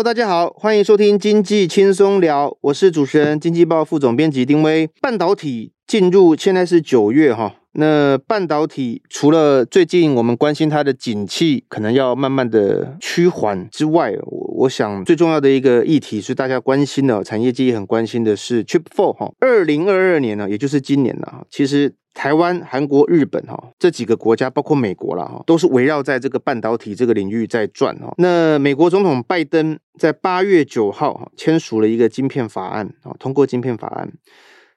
[0.00, 4.88] Hello，大家好，欢迎收听经济轻松聊，我是主持人经济报副总编辑丁威。
[5.02, 21.92] 半导体进入现在是九月哈，那半导体除了最近我们关心它的景气可能要慢慢的趋缓之外，我我想最重要的一个议题是大家关心的，产业界也很关心的是 Chip Four 哈，二零二二年呢，也就是今年了，其实。
[22.12, 28.12] 台湾、韩国、日本哈这几个国家，包括美国了哈，都是围绕在这个半导体这个领域在转哈。
[28.18, 34.12] 那美国总统拜登在八月九号签署了一个晶片法案啊，通过晶片法案，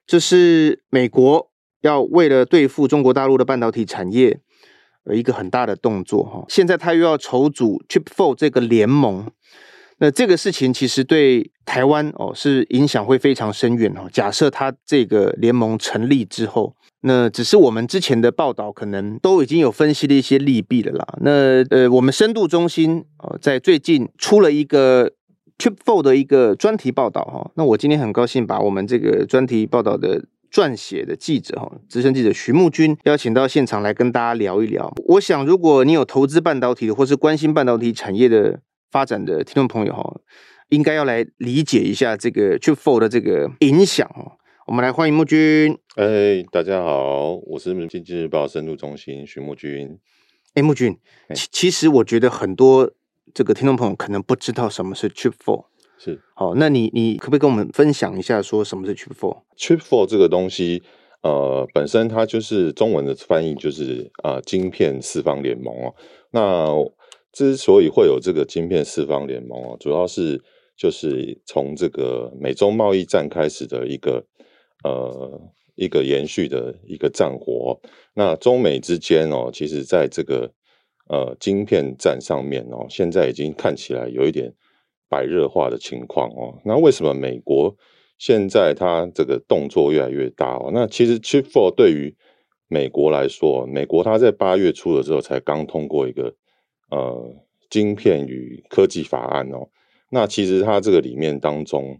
[0.05, 1.49] 这是美国
[1.81, 4.39] 要为了对付中国大陆的半导体产业
[5.05, 6.45] 而一个很大的动作哈。
[6.47, 9.29] 现在他又要筹组 Chip Four 这个联盟。
[9.99, 14.09] 那这个事情其实对台湾哦是影响会非常深远哦。
[14.11, 21.05] 假设他这个联盟成立之后，那只是我们之前的报道可能都已经有分析了一些利弊了啦。
[21.21, 25.11] 那呃，我们深度中心哦在最近出了一个
[25.57, 27.51] Chip Four 的一个专题报道哈。
[27.55, 34.93] 那我今天很高兴把我们这个专题报道的撰写的记者哈，资深记者徐木军邀请到现场来跟大家聊一聊。
[35.05, 38.59] 我想如果你有投资半导体的，或是关心半导体产业的。
[38.93, 40.17] 发展的听众朋友哈，
[40.69, 44.33] 应该要来理解一下这个 Chip Four 的这个影响哦。
[44.65, 45.77] 我们来欢迎木君。
[45.97, 49.99] 哎，大家好，我是经济日报深度中心徐木君。
[50.53, 50.97] 哎，木君，
[51.35, 52.89] 其其实我觉得很多
[53.33, 55.65] 这个听众朋友可能不知道什么是 Chip Four。
[55.97, 60.81] 是，好，那你你可不可以跟我们分享一下，说什么是 Chip Four？Chip Four 这个东西，
[61.23, 65.93] 呃，本身它就是中文的翻译就是啊、呃，晶片四方联盟哦。
[66.31, 66.69] 那
[67.33, 70.41] 之所以会有这个晶片四方联盟哦，主要是
[70.77, 74.25] 就是从这个美中贸易战开始的一个
[74.83, 75.41] 呃
[75.75, 77.79] 一个延续的一个战火。
[78.13, 80.51] 那中美之间哦，其实在这个
[81.07, 84.53] 呃晶片战上面哦，现在已经看起来有一点
[85.09, 86.59] 白热化的情况哦。
[86.65, 87.75] 那为什么美国
[88.17, 90.71] 现在它这个动作越来越大哦？
[90.73, 92.15] 那其实 Chip f o r 对于
[92.67, 96.35] 美国来说，美国它在八月初的时候才刚通过一个。
[96.91, 97.35] 呃，
[97.71, 99.67] 晶片与科技法案哦，
[100.11, 101.99] 那其实它这个里面当中，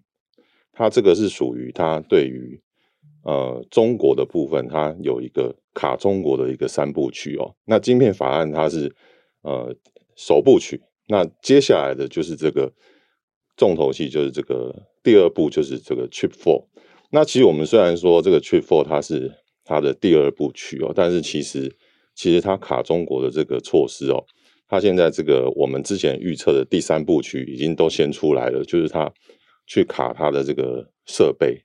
[0.72, 2.62] 它这个是属于它对于
[3.24, 7.56] 呃中国的部分，它有一个卡中国的一个三部曲哦。
[7.66, 8.94] 那晶片法案它是
[9.42, 9.76] 呃
[10.16, 12.72] 首部曲，那接下来的就是这个
[13.58, 16.66] 重头戏，就是这个第二部，就是这个 Chip Four。
[17.12, 19.32] 那其实我们虽然说这个 Chip Four 它是
[19.64, 21.76] 它的第二部曲哦，但是其实
[22.16, 24.24] 其实它卡中国的这个措施哦。
[24.68, 29.12] 它现在这个我们之前预测的第三部曲已经都先出来了，就是它
[29.68, 31.64] 去卡它的这个设备，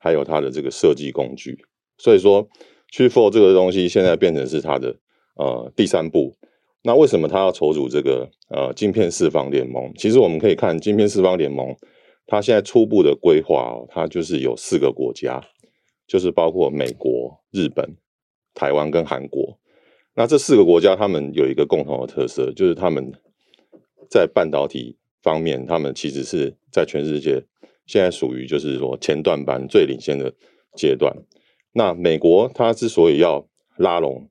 [0.00, 1.64] 还有它的这个设计工具。
[1.98, 2.48] 所以说
[2.90, 4.96] 去 Four 这个东西现在变成是它的
[5.36, 6.36] 呃第三步。
[6.82, 9.92] 那为什么它要筹组这个呃晶片四方联盟？
[9.96, 11.76] 其实我们可以看晶片四方联盟，
[12.26, 15.44] 它现在初步的规划哦，它就是有四个国家，
[16.06, 17.96] 就是包括美国、日本、
[18.54, 19.58] 台湾跟韩国。
[20.14, 23.12] 那这四个国家，他们有一个共同的特色，就是他们
[24.08, 27.44] 在半导体方面，他们其实是在全世界
[27.90, 30.32] 现在属于就是说前段班最领先的
[30.76, 31.12] 阶段。
[31.72, 33.44] 那美国它之所以要
[33.78, 34.30] 拉拢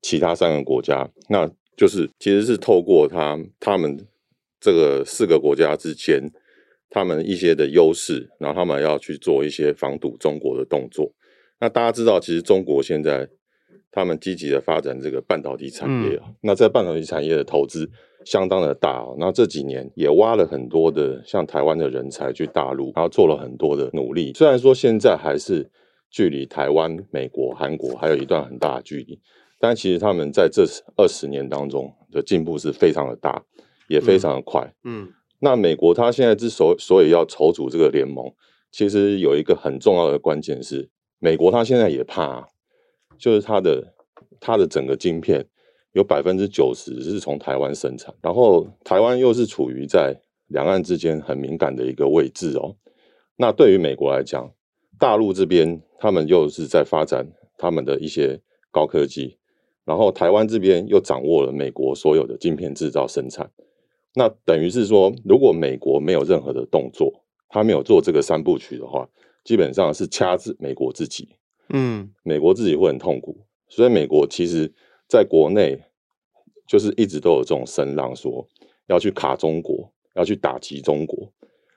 [0.00, 4.06] 其他三个国家，那就是其实是透过它他们
[4.58, 6.32] 这个四个国家之间，
[6.88, 11.12] 他们一些的优势，然后他们要去做一些防堵中国的动作。
[11.60, 13.28] 那大家知道，其实中国现在。
[13.96, 17.88] 他们积极的发展这个半导体产业，嗯、那在半导体产业的投资
[18.24, 24.32] 相当的大哦，那这几年也挖了很多的像台湾的人才去大陆，然后做了很多的努力。
[24.34, 25.70] 虽然说现在还是
[26.10, 29.20] 距离台湾、美国、韩国还有一段很大的距离，
[29.58, 30.64] 但其实他们在这
[30.96, 33.42] 二十年当中的进步是非常的大，
[33.88, 34.62] 也非常的快。
[34.84, 38.32] 嗯，嗯，那美国它现在之所所以要筹组这个联盟，
[38.70, 42.48] 其实有一个很重要的关键是，美国它现在也怕。
[43.16, 43.94] 就是它的
[44.40, 45.46] 它的整个晶片
[45.94, 52.76] 有百分之九十是从台湾生产，然后台湾又是处于在两岸之间很敏感的一个位置哦。
[53.36, 54.52] 那对于美国来讲，
[54.98, 57.26] 大陆这边他们又是在发展
[57.56, 58.40] 他们的一些
[58.72, 59.38] 高科技，
[59.84, 63.48] 然后台湾这边又掌握了美国所有的晶片制造生产。
[64.16, 69.08] 那等于是说，如果美国没有任何的动作，他没有做这个三部曲的话，
[69.44, 71.28] 基本上是掐制美国自己。
[71.68, 74.72] 嗯，美国自己会很痛苦，所以美国其实
[75.08, 75.80] 在国内
[76.66, 78.48] 就是一直都有这种声浪，说
[78.86, 81.32] 要去卡中国，要去打击中国。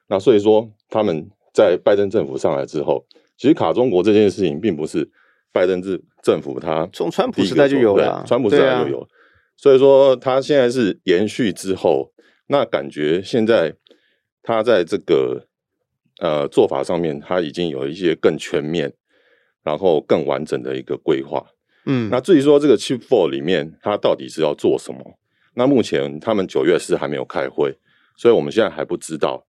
[0.08, 3.06] 那所以说，他们在拜登政府上来之后，
[3.38, 5.10] 其实卡中国这件事情并不是
[5.52, 9.02] 拜登政政府他从川普时代就有了，川普时代就有。
[9.02, 9.08] 啊、
[9.58, 12.14] 所以说，他现在是延续之后，
[12.48, 13.76] 那感觉现在
[14.42, 15.48] 他在这个
[16.20, 18.94] 呃做法上面，他已经有一些更全面，
[19.64, 21.46] 然后更完整的一个规划。
[21.88, 25.18] 嗯，那至于说这个 Chip Four 里面，它到底是要做什么？
[25.56, 27.78] 那目前他们九月是还没有开会，
[28.16, 29.48] 所以我们现在还不知道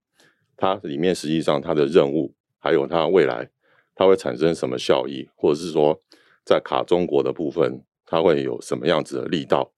[0.57, 3.49] 它里面实际上它的任务，还有它未来
[3.93, 6.01] 它会产生什么效益，或者是说
[6.43, 9.71] 在卡中国的部分，它会有什么样子的力道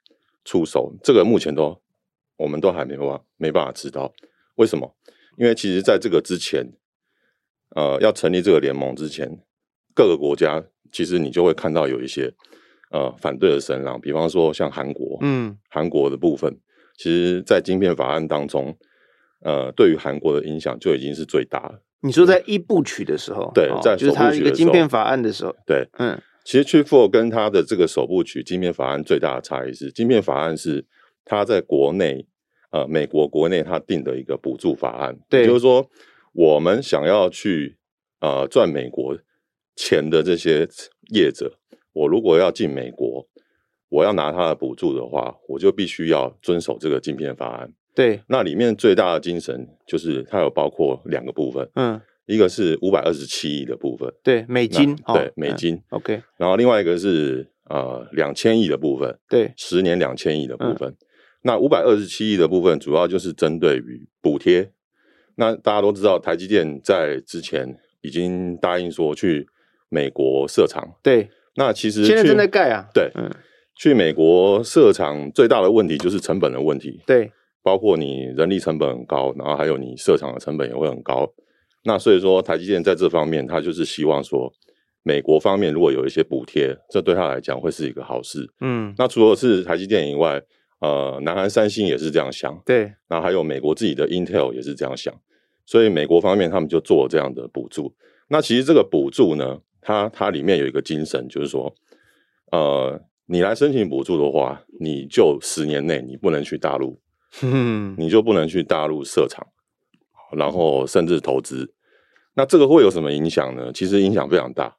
[0.45, 0.93] 出手？
[1.03, 1.81] 这个目前都
[2.37, 4.13] 我们都还没办法没办法知道。
[4.55, 4.95] 为什么？
[5.37, 6.71] 因为其实在这个之前，
[7.75, 9.39] 呃，要成立这个联盟之前，
[9.95, 10.63] 各个国家。
[10.93, 12.29] 其实你就会看到有一些
[12.91, 16.53] 呃反对的声浪，比方说像韩国，嗯，韩国的部分，
[16.97, 18.75] 其实，在晶片法案当中，
[19.39, 21.81] 呃，对于韩国的影响就已经是最大了。
[22.01, 30.85] 你说在一部曲的时候，对，在就是它一个晶片法案的时候，对，嗯，其实 Chip 4跟它的这个首部曲晶片法案最大的差异是，晶片法案是
[31.23, 32.27] 它在国内，
[32.71, 35.89] 呃，美国国内它定的一个补助法案，对，就是说
[36.33, 37.77] 我们想要去
[38.19, 39.17] 呃赚美国。
[39.75, 40.68] 钱的这些
[41.13, 41.57] 业者，
[41.94, 43.27] 我如果要进美国，
[43.89, 47.73] 我要拿他的补助的话，我就必须要遵守这个晶片法案。
[47.94, 60.89] 对，那里面最大的精神就是它有包括两个部分，嗯，一个是五百二十七亿的部分，对，美金，对，哦、美金、嗯、，OK，然后另外一个是呃两千亿的部分，对，十年两千亿的部分。
[60.89, 60.97] 嗯、
[61.41, 64.71] 那五百二十七亿的部分主要就是针对于补贴。
[65.35, 69.47] 那大家都知道，台积电在之前已经答应说去。
[69.93, 72.88] 美国设厂，对，那其实现在正在盖啊。
[72.93, 73.29] 对，嗯，
[73.75, 77.01] 去美国设厂最大的问题就是成本的问题。
[77.05, 77.29] 对，
[77.61, 81.29] 包括你人力成本很高，然后还有你设厂的成本也会很高。
[81.83, 84.49] 那所以说，台积电在这方面，他就是希望说，
[85.03, 88.49] 美国方面如果有一些补贴，这对他来讲会是一个好事。
[88.61, 90.41] 嗯，那除了是台积电以外，
[90.79, 92.57] 呃，南韩三星也是这样想。
[92.65, 95.13] 对，那还有美国自己的 Intel 也是这样想。
[95.65, 97.94] 所以美国方面他们就做了这样的补助。
[98.27, 101.74] 那其实这个补助呢，它它里面有一个精神，就是说，
[102.51, 107.00] 呃，你来申请补助的话，你就十年内你不能去大陆，
[107.42, 109.45] 嗯，你就不能去大陆设厂，
[110.33, 111.74] 然后甚至投资。
[112.36, 113.72] 那这个会有什么影响呢？
[113.74, 114.78] 其实影响非常大，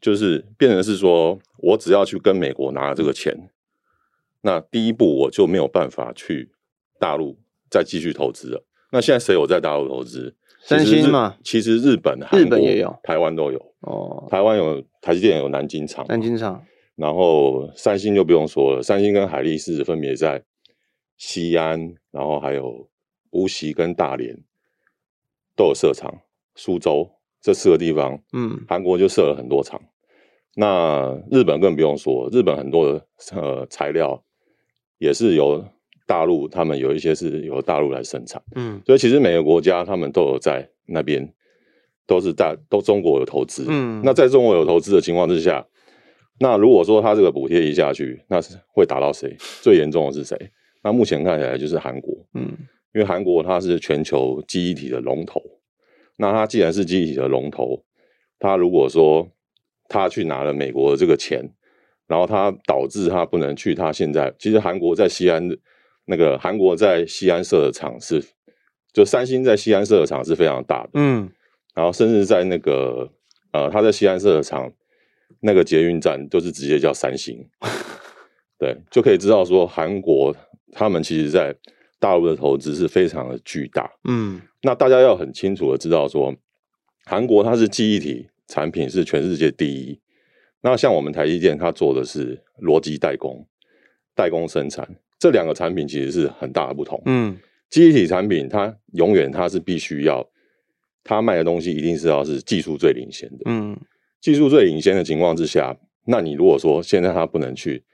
[0.00, 3.50] 就是变成是说我只要去跟美国拿了这个钱，
[4.40, 6.50] 那第一步我就没有办法去
[6.98, 7.38] 大陆
[7.70, 8.64] 再继续投资了。
[8.90, 10.34] 那现在谁有在大陆投资？
[10.62, 14.28] 三星嘛，其实日本、日本也有，台湾都有哦。
[14.30, 16.62] 台湾有台积电有南京厂，南京厂。
[16.96, 20.42] 然后三星就不用说了，三星跟海力士分别在
[21.16, 22.88] 西安，然后还有
[23.30, 24.36] 无锡跟大连
[25.56, 26.14] 都有设厂。
[26.54, 27.10] 苏州
[27.40, 29.80] 这四个地方，嗯，韩国就设了很多厂。
[30.54, 34.22] 那日本更不用说，日本很多的呃材料
[34.98, 35.64] 也是由。
[36.10, 41.32] 大陆他们有一些是由大陆来生产，嗯，所以其实每个国家他们都有在那边
[42.04, 45.64] 都是大都中国有投资，嗯，那在中国有投资的情况之下，
[46.40, 49.36] 那如果说他这个补贴一下去，那是会打到谁？
[49.62, 50.36] 最严重的是谁？
[50.82, 52.58] 那目前看起来就是韩国，嗯，
[52.92, 55.40] 因为韩国它是全球记忆体的龙头，
[56.16, 57.84] 那它既然是记忆体的龙头，
[58.40, 59.28] 它如果说
[59.88, 61.48] 它去拿了美国的这个钱，
[62.08, 65.48] 然后它导致它不能去，它现在其实韩国在西安。
[66.10, 68.20] 那个韩国在西安设的厂是，
[68.92, 71.30] 就三星在西安设的厂是非常大的，嗯，
[71.72, 73.08] 然后甚至在那个
[73.52, 74.72] 呃，他在西安设的厂，
[75.38, 77.48] 那个捷运站都是直接叫三星，
[78.58, 80.34] 对，就可以知道说韩国
[80.72, 81.54] 他们其实在
[82.00, 86.34] 大陆的投资是非常的巨大，嗯，那大家要很清楚的知道说，
[87.04, 90.00] 韩国它是记忆体产品是全世界第一，
[90.62, 93.46] 那像我们台积电它做的是逻辑代工，
[94.16, 94.96] 代工生产。
[95.20, 97.00] 这两个产品其实是很大的不同。
[97.04, 100.26] 嗯，记忆体产品它永远它是必须要，
[101.04, 103.42] 它卖的东西一定是要是技术最领先的。
[103.44, 103.78] 嗯，
[104.20, 107.84] 技术最领先的情况之下，那你如果说现在它不能去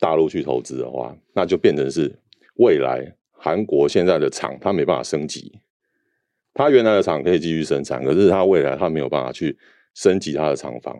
[0.00, 2.18] 大陆去投资的话，那就变成是
[2.54, 5.60] 未来韩国现在的厂它没办法升级，
[6.54, 9.58] 它原来的厂可以继续生产，可是它未来它没有办法去
[9.94, 10.98] 升级它的厂房。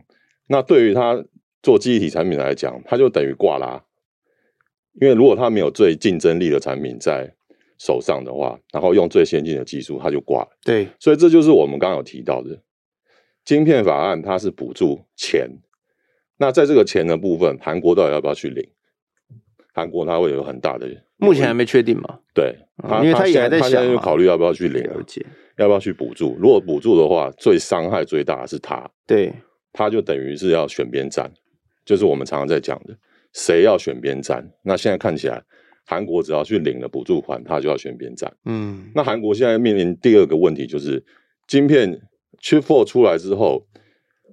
[0.49, 1.25] 那对于它
[1.63, 3.83] 做记忆体产品来讲，它就等于挂啦。
[5.01, 7.33] 因为如果他没有最竞争力的产品在
[7.79, 10.49] 手上的话，然后用最先进的技术，他就挂了。
[10.65, 12.63] 对，所以这就是我们刚刚有提到的
[13.45, 15.49] 晶片法案，它是补助钱。
[16.37, 18.69] 那在这个钱的部分，韩国到底要不要去领？
[19.75, 22.19] 韩国它会有很大的，目前还没确定嘛？
[22.35, 22.55] 对，
[23.03, 24.85] 因为他也还在想，他现在就考虑要不要去领，
[25.57, 26.37] 要不要去补助？
[26.39, 29.33] 如果补助的话，最伤害最大的是他，对，
[29.73, 31.33] 他就等于是要选边站，
[31.85, 32.95] 就是我们常常在讲的。
[33.33, 34.53] 谁要选边站？
[34.63, 35.43] 那现在看起来，
[35.87, 38.33] 韩国只要去领了补助款，他就要选边站。
[38.45, 41.05] 嗯，那韩国现在面临第二个问题就是，
[41.47, 42.01] 晶片
[42.43, 43.67] Chip Four 出来之后，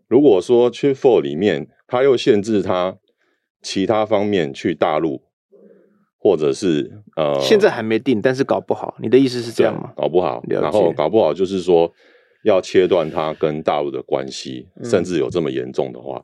[0.08, 2.98] 如果说 Chip Four 里面他又限制他
[3.62, 5.22] 其他方面去大陆，
[6.18, 9.94] 或者是呃，现在还没定，但是搞不好，你的意思是这样吗？
[9.96, 11.92] 搞不好，然后搞不好就是说
[12.44, 16.24] 要切断他跟大陆的关系，嗯，甚至有这么严重的话，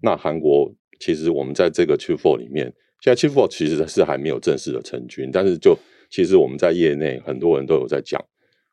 [0.00, 2.72] 那韩国其实我们在这个 Chip Four 里面。
[3.02, 5.78] 现在 Chip 4其实是还没有正式的成军，但是就
[6.10, 8.18] 其实我们在业内很多人都有在讲，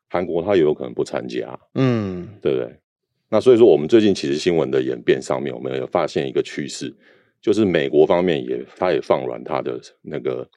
[0.08, 2.74] 韩国他也有可能不参加，嗯，对不对？
[3.28, 6.92] 那所以说，我们最近其实新闻的演变上面，我们有发现一个趋势，
[7.42, 10.48] 就是美国方面也他也放软他的那个，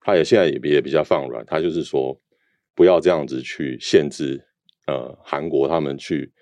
[0.00, 2.18] 他也现在也也比较放软，他就是说
[2.74, 4.42] 不要这样子去限制
[4.86, 6.32] 呃韩国他们去。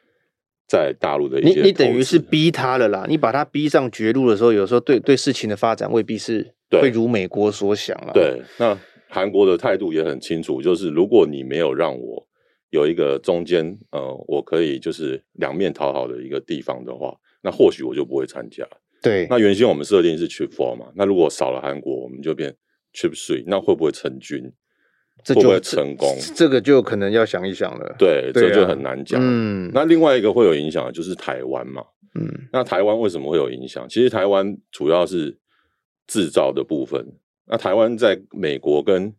[0.68, 8.12] 在大陆的一些，你你等于是逼他了啦，你把他逼上绝路的时候，有时候对对事情的发展未必是会如美国所想了。
[8.12, 12.28] 对，那韩国的态度也很清楚，就是如果你没有让我
[12.68, 18.62] 有一个中间，呃，我可以就是两面讨好的一个地方的话，那或许我就不会参加。
[19.02, 22.54] 对，那原先我们设定是 Trip Four 嘛，那如果少了韩国，我们就变
[22.92, 24.52] Trip Three，那会不会成军？
[25.24, 26.16] 这会不会成功？
[26.34, 27.96] 这个就可能要想一想了。
[27.98, 29.20] 对，对啊、这就很难讲。
[29.22, 31.82] 嗯，那另外一个会有影响的就是台湾嘛。
[32.14, 33.86] 嗯，那台湾为什么会有影响？
[33.88, 35.38] 其实台湾主要是
[36.06, 37.04] 制造的部分。
[37.46, 39.12] 那台湾在美国跟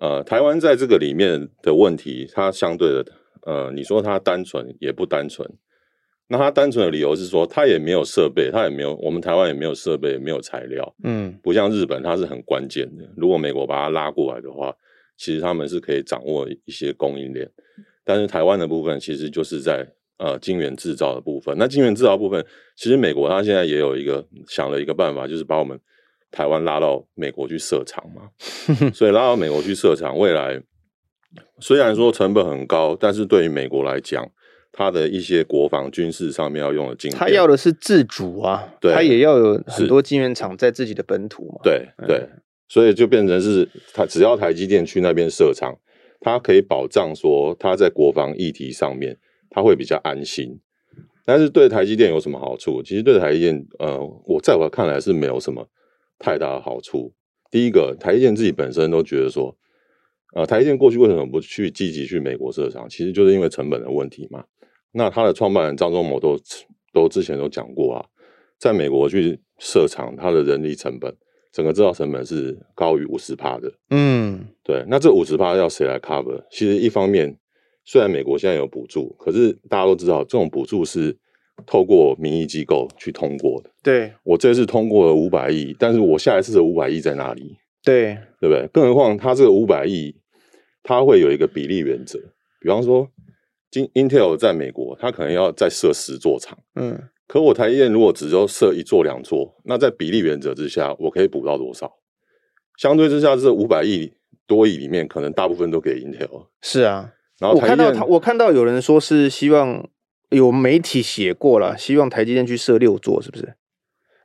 [0.00, 3.06] 呃，台湾在这个里面的问题，它相对的
[3.42, 5.48] 呃，你说它单纯也不单纯。
[6.28, 10.94] 那它单纯的理由是说，它也没有设备，它也没有，我们台湾也没有设备，也没有材料。
[11.04, 13.04] 嗯，不像日本，它是很关键的。
[13.16, 14.74] 如果美国把它拉过来的话。
[15.16, 17.48] 其实他们是可以掌握一些供应链，
[18.04, 19.86] 但是台湾的部分其实就是在
[20.18, 21.56] 呃晶圆制造的部分。
[21.58, 22.44] 那晶圆制造部分，
[22.76, 25.78] 其实美国它现在也有一个想了一个办法，就是把我们
[26.30, 28.30] 台湾拉到美国去设厂嘛。
[28.92, 30.62] 所以拉到美国去设厂，未来
[31.60, 34.30] 虽然说成本很高，但是对于美国来讲，
[34.72, 41.60] 它的一些国防军事上面要用的晶片，它要的是自主啊，对，它也要有很多晶圆厂在自己的本土嘛。
[41.62, 42.28] 对对。
[42.68, 45.78] 所以就变成是，他只要台积电去那边设厂，
[46.20, 49.16] 他可以保障说他在国防议题上面
[49.50, 50.58] 他会比较安心。
[51.24, 52.82] 但是对台积电有什么好处？
[52.82, 55.68] 其实对台积电，呃，我在我看来是没有什么
[56.18, 57.12] 太大的好处。
[57.50, 59.56] 第一个，台积电自己本身都觉得说，
[60.34, 62.88] 呃，台积电过去为什么不去积极去美国设厂？
[62.88, 64.44] 其实就是因为成本的问题嘛。
[64.92, 66.38] 那他的创办人张忠谋都
[66.92, 68.06] 都之前都讲过啊，
[68.58, 71.12] 在美国去设厂，他的人力成本。
[71.56, 74.84] 整个制造成本是高于五十趴的，嗯，对。
[74.88, 76.44] 那这五十趴要谁来 cover？
[76.50, 77.34] 其实一方面，
[77.82, 81.16] 虽然美国现在有补助，可是大家都知道，这种补助是
[81.64, 83.70] 透过民意机构去通过的。
[83.82, 87.56] 对，我这次通过了五百亿，但是我下一次的五百亿在哪里？
[87.82, 88.68] 对，对不对？
[88.70, 90.14] 更何况，它这个五百亿，
[90.82, 92.18] 它会有一个比例原则。
[92.60, 93.08] 比方说，
[93.70, 97.02] 今 Intel 在美国，它可能要再设十座厂，嗯。
[97.26, 101.92] 可我台积电如果只就设一座两座，那在比例原则之下，我可以补到多少？
[102.78, 104.12] 相对之下，这五百亿
[104.46, 106.46] 多亿里面，可能大部分都给 Intel。
[106.62, 109.88] 是啊，然后我看到他，我看到有人说是希望
[110.30, 113.54] 有媒体写过了，希望台积电去设六座，是不是？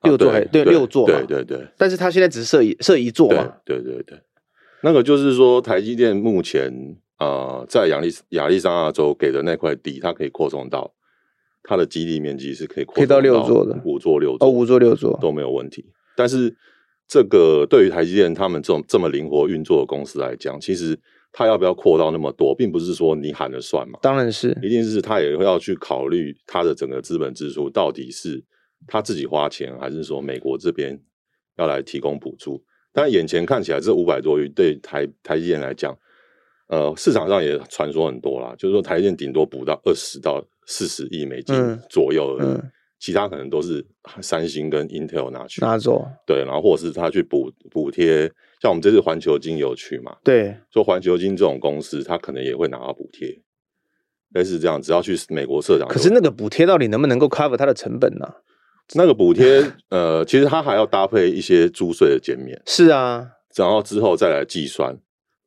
[0.04, 1.68] 六座对，六座，对对对。
[1.78, 3.58] 但是他现在只设一设一座嘛？
[3.64, 4.20] 对对对。
[4.84, 6.72] 那个就是说，台积电目前
[7.20, 10.94] 呃在亚利亚利桑那州给的那块地，它可以扩充到。
[11.64, 15.86] 它的基地面积是可以扩到六座的，五座六座哦，五座六座都没有问题。
[16.16, 16.56] 但是
[17.08, 20.98] 这个对于台积电他们这种这么灵活运作的公司来讲，其实
[21.32, 24.00] 它要不要扩到那么多，并不是说你喊了算嘛。
[24.02, 28.44] 当然是，一定是他也会要去考虑它的整个资本支出到底是
[28.88, 31.00] 他自己花钱，还是说美国这边
[31.58, 32.64] 要来提供补助。
[32.94, 35.98] 但眼前看起来这五百多亿对台台积电来讲，
[36.72, 40.44] 呃，市场上也传说很多啦，就是说台积电顶多补到二十到。
[40.68, 41.56] 四十亿美金
[41.90, 43.86] 左右而已，嗯嗯，其他可能都是
[44.22, 53.38] 三星跟 Intel 拿去拿走，对，然后或者是他去补补贴，像我们这次环球金有去嘛，对，说环球金这种公司，他可能也会拿到补贴，
[54.34, 58.26] 类似这样，只要去美国设厂，可是那个补贴到底能不能够 cover 它的成本呢？
[58.94, 64.98] 那个补贴，呃，其实它还要搭配一些租税的减免，是啊，然后之后再来计算，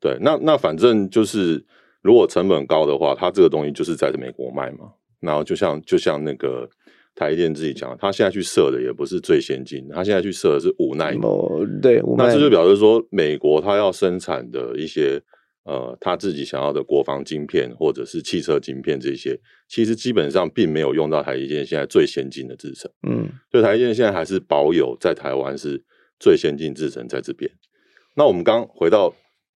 [0.05, 1.65] 对，那那反正就是
[2.03, 4.93] 如果成本高的话，它这个东西就是在美国卖嘛。
[5.21, 6.69] 然后就像就像那个
[7.15, 11.21] 台积电自己讲，他现在去设的也不是最先进，他现在去设的是五奈米。
[11.23, 15.19] 哦，对，那这就表示说，美国它要生产的一些
[15.65, 22.91] 呃他自己想要的国防晶片或者是汽车晶片这些，其实基本上并没有用到台积电现在最先进的制程。
[23.09, 25.83] 嗯，所以台积电现在还是保有在台湾是
[26.21, 27.51] 最先进制程在这边。
[28.15, 29.15] 那我们刚回到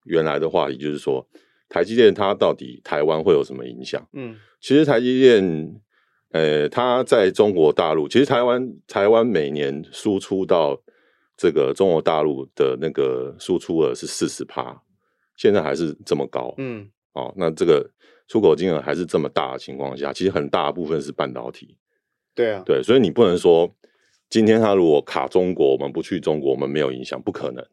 [0.09, 1.27] 原来的话题，就是说
[1.69, 4.07] 台积电它到底台湾会有什么影响？
[4.12, 5.81] 嗯，其实台积电，
[6.31, 10.81] 呃，它在中国大陆，其实台湾台湾每年输出到
[11.37, 14.83] 这个中国大陆的那个输出额是四十趴，
[15.37, 16.53] 现在还是这么高。
[16.59, 17.88] 嗯，哦，那这个
[18.27, 21.77] 出口金额还是这么大的情况下，其实很大部分是半导体。
[22.35, 23.69] 对啊，对，所以你不能说
[24.31, 27.65] 今天他如果卡中国，我们不去中国，我们没有影响，不可能。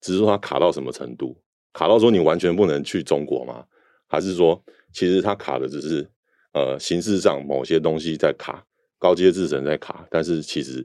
[0.00, 1.36] 只是说他卡到什么程度，
[1.74, 3.62] 卡到说你完全不能去中国吗？
[4.06, 4.64] 还是说
[4.94, 6.08] 其实它卡的只是
[6.54, 8.64] 呃形式上某些东西在卡，
[8.98, 10.82] 高阶制程在卡，但是其实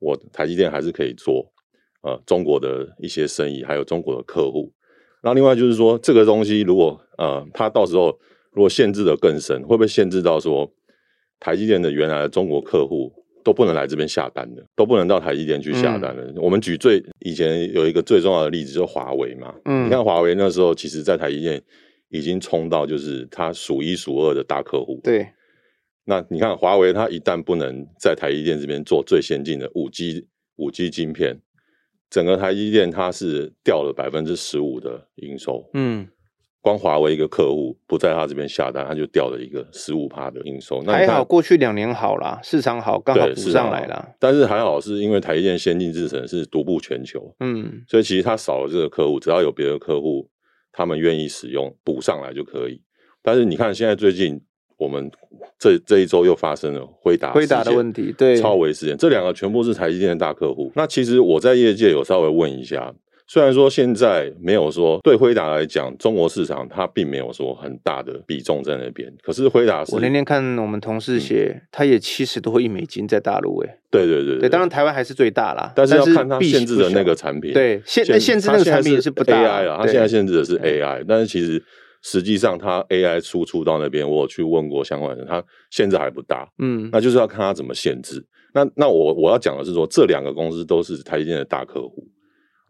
[0.00, 1.52] 我台积电还是可以做
[2.02, 4.72] 呃中国的一些生意，还有中国的客户。
[5.22, 8.18] 那另外就是说这个东西如果呃它到时候
[8.50, 10.68] 如果限制的更深，会不会限制到说？
[11.42, 13.10] 台积电的原来的中国客户
[13.50, 16.22] 都不能来这边下单的，都不能到台积电去下单的。
[16.22, 19.52] 嗯、我们举最以前有一个最重要的例子，就是华为嘛。
[19.64, 21.60] 嗯，你看华为那时候，其实在台积电
[22.10, 25.00] 已经冲到就是它数一数二的大客户。
[25.02, 25.26] 对。
[26.04, 31.36] 那你看华为，它一旦不能在台积电这边做最先进的五 G 五 G 晶片，
[32.08, 35.68] 整个台积电它是掉了百分之十五的营收。
[35.74, 36.06] 嗯。
[36.62, 40.82] 光华为一个客户不在他这边下单，他就掉了一个十五趴的营收。
[40.84, 44.06] 那还好，过去两年好啦，市场好，刚好补上来啦。
[44.18, 50.28] 但是还好，是因为台积电先进制程是独步全球，嗯，所以其实他少了这个客户，只要有别的客户，
[50.70, 52.82] 他们愿意使用，补上来就可以。
[53.22, 54.38] 但是你看，现在最近
[54.76, 55.10] 我们
[55.58, 60.70] 这这一周又发生了回答回答的问题，对，超微事件，这两个全部是台积电的大客户。
[60.74, 62.94] 那其实我在业界有稍微问一下。
[63.32, 81.62] 虽然说现在没有说对辉达来讲，中国市场它并没有说很大的比重在那边，可是辉达是，我那天看我们同事写，嗯、他也七十多亿美金在大陆，哎，对对对对，当然台湾还是最大啦，但是要看它限制的那个产品，对限限，限制那个产品是不大 AI 啊，它现在限制的是 AI，但是其实
[82.02, 85.40] 实际上它 AI 输出到那边，我有去问过相关人，它
[85.70, 88.26] 限制还不大，嗯，那就是要看它怎么限制。
[88.54, 92.04] 那那我我要讲的是说，这两个公司都是台积电的大客户。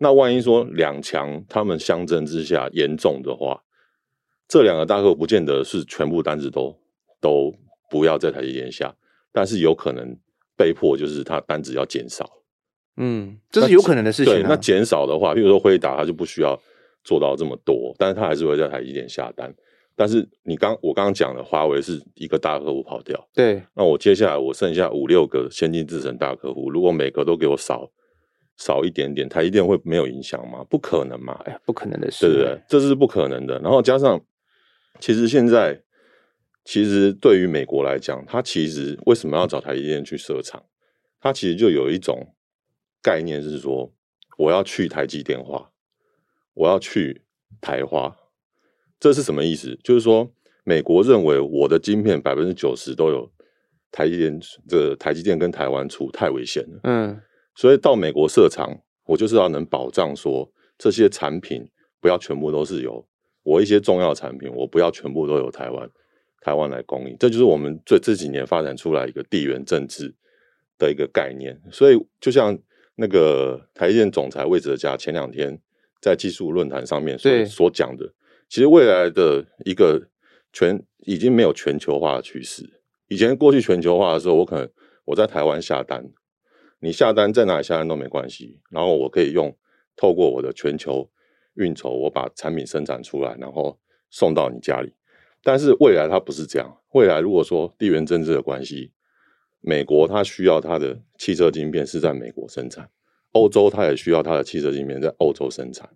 [0.03, 3.63] 那万一说两强他们相争之下严重的话，
[4.49, 6.75] 这两个大客户不见得是全部单子都
[7.21, 7.55] 都
[7.91, 8.95] 不要在台积电下，
[9.31, 10.17] 但是有可能
[10.57, 12.27] 被迫就是他单子要减少。
[12.97, 14.37] 嗯，这是有可能的事情啊。
[14.39, 16.59] 对，那减少的话，比如说辉达，他就不需要
[17.05, 19.55] 做到这么多，但是他还是会在台积电下单。
[19.95, 27.91] 但是你刚我刚刚讲的华为是一个大客户跑掉，对，那我接下来我剩下五六个先进制程大客户，如果每个都给我少。
[28.61, 30.63] 少一点点，台积电会没有影响吗？
[30.69, 31.33] 不可能嘛！
[31.47, 32.63] 哎呀，不可能的事，对不对？
[32.69, 33.59] 这是不可能的。
[33.61, 34.21] 然后加上，
[35.01, 35.83] 其实现在，
[36.63, 40.63] 其实对于美国来讲，它其实为什么要找台积电去设厂？
[41.23, 42.35] 它其实就有一种
[43.03, 43.91] 概念是说，
[44.37, 45.71] 我要去台积电化，
[46.53, 47.23] 我要去
[47.63, 48.15] 台化。
[49.01, 49.79] 这是什么意思？
[49.83, 50.31] 就是说，
[50.65, 53.33] 美国认为我的晶片百分之九十都有
[53.91, 56.81] 台积电，这个台积电跟台湾出太危险了。
[56.85, 57.19] 嗯。
[57.61, 61.69] 所以到美国设厂，我就是要能保障说，这些产品
[62.01, 63.07] 不要全部都是由
[63.43, 65.87] 我一些重要产品，我不要全部都由台湾
[66.41, 67.15] 台湾来供应。
[67.19, 70.15] 这就是我们这这几年发展出来一个地缘政治
[70.79, 71.61] 的一个概念。
[71.71, 72.59] 所以就像
[72.95, 75.61] 那个台积电总裁魏哲家前两天
[76.01, 78.11] 在技术论坛上面所所讲的，
[78.49, 80.09] 其实未来的一个
[80.51, 82.81] 全已经没有全球化的趋势。
[83.09, 84.67] 以前过去全球化的时候，我可能
[85.05, 86.03] 我在台湾下单。
[86.81, 89.55] 你下单在哪里下单都没关系，然后我可以用
[89.97, 91.11] 透过我的全球
[91.55, 93.79] 运筹，我把产品生产出来，然后
[94.11, 94.95] 送到你家里。
[95.43, 98.93] 但是未来它不是这样，未来如果说地缘政治的关系，
[99.61, 102.89] 美国它需要它的汽车晶片是在美国生产，
[103.33, 105.89] 欧洲它也需要它的汽车晶片在欧洲生产，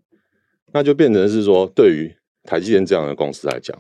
[0.72, 3.78] 那就变成是说，对于台积电这样的公司来讲，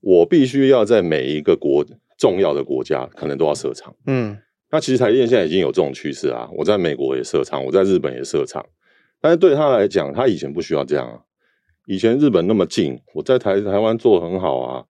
[0.00, 1.84] 我必须要在每一个国
[2.16, 4.38] 重要的国家可能都要设厂，嗯。
[4.70, 6.48] 那其实台积电现在已经有这种趋势啊！
[6.52, 8.64] 我在美国也设厂，我在日本也设厂，
[9.20, 11.20] 但是对他来讲，他以前不需要这样啊。
[11.86, 14.84] 以前日本那么近，我在台台湾做很好啊，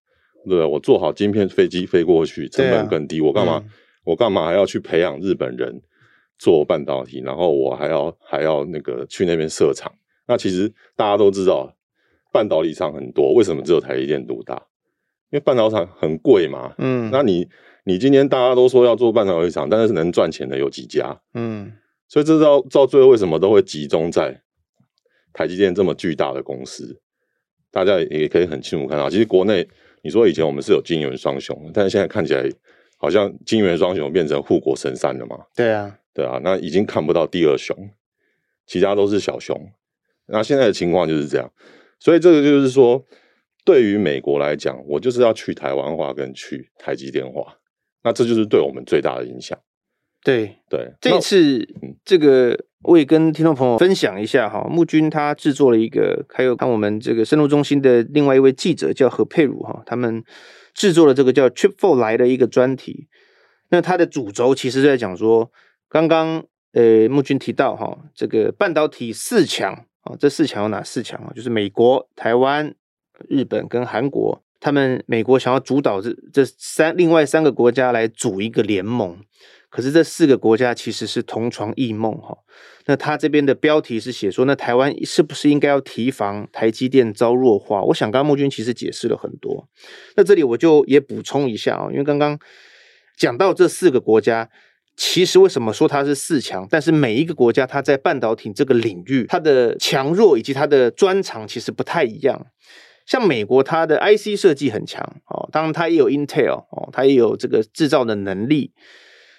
[0.48, 0.64] 对？
[0.64, 3.20] 我做好晶片，飞机飞过去，成本更低。
[3.20, 3.62] 啊、我干嘛？
[3.64, 3.70] 嗯、
[4.04, 5.80] 我干嘛还要去培养日本人
[6.38, 7.22] 做半导体？
[7.24, 9.92] 然后我还要还要那个去那边设厂？
[10.26, 11.72] 那其实大家都知道，
[12.32, 14.60] 半导体厂很多，为什么只有台积电独大？
[15.30, 16.74] 因为半导体厂很贵嘛。
[16.78, 17.48] 嗯，那你。
[17.84, 21.18] 你今天大家都说要做半导体厂，但是能赚钱的有几家？
[21.32, 21.72] 嗯，
[22.06, 24.38] 所以这到到最后为什么都会集中在
[25.32, 27.00] 台积电这么巨大的公司？
[27.70, 29.66] 大家也可以很清楚看到，其实国内
[30.02, 32.46] 你说以前我们是有金元双雄，但是现在看起来
[32.98, 35.38] 好像金元双雄变成护国神山了嘛？
[35.56, 37.74] 对啊，对啊，那已经看不到第二雄，
[38.66, 39.58] 其他都是小雄。
[40.26, 41.50] 那现在的情况就是这样，
[41.98, 43.02] 所以这个就是说，
[43.68, 47.58] 对于美国来讲，我就是要去台湾化跟去台积电化，
[48.02, 49.58] 那这就是对我们最大的影响。
[50.24, 51.68] 对对，这一次
[52.02, 60.24] 这个我也跟听众朋友分享一下哈，木军他制作了一个，还有看我们这个深度中心的另外一位记者叫何佩如哈，他们
[60.72, 63.06] 制作了这个叫 Trip for 来的一个专题。
[63.68, 65.52] 那它的主轴其实在讲说，
[65.90, 71.30] 刚刚呃木军提到哈，这个半导体四强啊，这四强有哪四强啊？
[71.36, 72.74] 就是美国、台湾、
[73.28, 79.18] 日本跟韩国，他们美国想要主导这这三另外三个国家来组一个联盟。
[79.70, 82.38] 可是这四个国家其实是同床异梦哈。
[82.86, 87.82] 那他这边的标题是写说，那台湾是不是应该要提防台积电遭弱化？
[87.82, 89.68] 我想刚刚木军其实解释了很多。
[90.16, 92.38] 那这里我就也补充一下啊，因为刚刚
[93.18, 94.48] 讲到这四个国家，
[94.96, 96.66] 其实为什么说它是四强？
[96.70, 102.46] 但是每一个国家它在半导体这个领域，它的强弱以及它的专长其实不太一样。
[103.08, 108.74] 像美国，它的 IC 设计很强哦，当然它也有 Intel 哦，它也有这个制造的能力。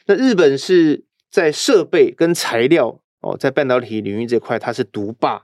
[0.08, 5.44] 那日本是在设备跟材料哦，在半导体领域这块它是独霸。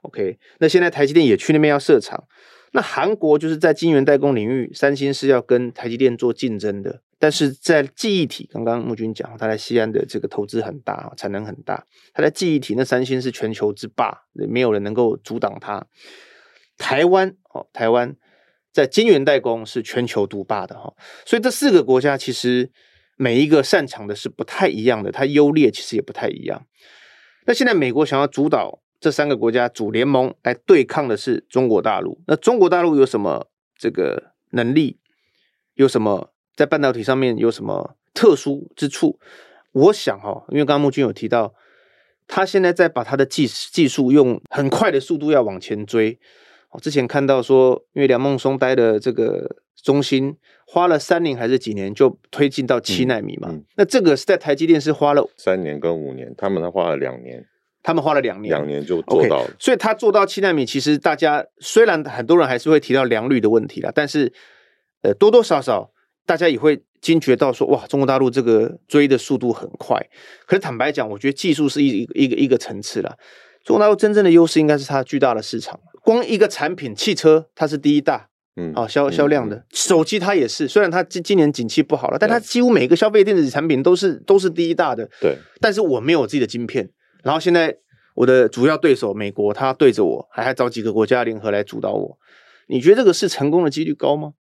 [0.00, 2.24] OK，那现在台积电也去那边要设厂。
[2.72, 7.02] 那韩国就是在晶圆代工领域，三星是要跟台积电做竞争的。
[7.18, 11.86] 但是在记忆体，刚刚木军讲，他在西安的这个投资很大，产能很大。
[12.14, 15.86] 他在记忆体，那三星是全球之霸，没有人能够阻挡他。
[16.76, 18.16] 台湾哦，台湾
[18.72, 20.94] 在晶圆代工是全球独霸的哈。
[21.24, 22.70] 所以这四个国家其实。
[23.16, 26.66] 每一个擅长的是不太一样的，它优劣其实也不太一样。
[27.46, 32.20] 那现在美国想要主导这三个国家组联盟来对抗的是中国大陆。
[32.26, 34.98] 那中国大陆有什么这个能力？
[35.74, 39.20] 有什么在半导体上面有什么特殊之处？
[39.72, 41.54] 我想哈，因为刚刚木君有提到，
[42.26, 46.18] 他现在在把他的技技术用很快的速度要往前追。
[46.72, 50.36] 我之前看到说，因为梁孟松待的这个中心。
[50.64, 53.48] 花了三年还是几年就推进到七纳米嘛？
[53.50, 57.44] 嗯嗯、那这个是在台积电是花了三年跟五年，他们花了两年，
[57.82, 59.48] 他们花了两年，两年就做到了。
[59.48, 64.32] Okay, 所以他做到七纳米，其实大家虽然很多人还是会提到良率的问题啦，但是
[65.02, 65.92] 呃多多少少
[66.24, 69.98] 大家也会惊觉到说，哇，中国大陆这个追的速度很快。
[70.46, 73.14] 可是坦白讲，我觉得技术是一一个一个一个层次啦。
[73.62, 78.28] 中国大陆真正的优势应该是它巨大的市场，光一个产品汽车它是第一大。
[78.54, 80.68] 嗯，好销销量的、嗯、手机，它也是。
[80.68, 85.08] 虽然它今今年景气不好了，但它几乎每个消费电子产品都是都是第一大的。
[85.22, 85.38] 对。
[85.58, 86.90] 但是我没有我自己的晶片，
[87.22, 87.78] 然后现在
[88.14, 92.18] 我的主要对手美国，他对着我，还还找几个国家联合来主导我。
[92.66, 94.34] 你觉得这个是成功的几率高吗？